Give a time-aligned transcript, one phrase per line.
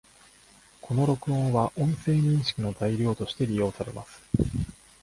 [0.81, 4.19] この録音は、音声認識の材料として利用されます